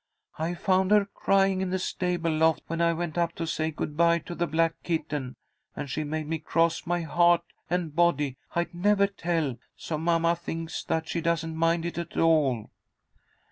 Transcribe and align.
I 0.39 0.55
found 0.55 0.89
her 0.89 1.05
crying 1.05 1.61
in 1.61 1.69
the 1.69 1.77
stable 1.77 2.31
loft 2.31 2.63
when 2.65 2.81
I 2.81 2.91
went 2.91 3.19
up 3.19 3.33
to 3.35 3.45
say 3.45 3.69
good 3.69 3.95
bye 3.95 4.17
to 4.17 4.33
the 4.33 4.47
black 4.47 4.81
kitten, 4.81 5.35
and 5.75 5.91
she 5.91 6.03
made 6.03 6.25
me 6.27 6.39
cross 6.39 6.87
my 6.87 7.01
heart 7.03 7.43
and 7.69 7.95
body 7.95 8.37
I'd 8.55 8.73
never 8.73 9.05
tell, 9.05 9.57
so 9.77 9.99
mamma 9.99 10.35
thinks 10.35 10.83
that 10.85 11.07
she 11.07 11.21
doesn't 11.21 11.55
mind 11.55 11.85
it 11.85 11.99
at 11.99 12.17
all. 12.17 12.71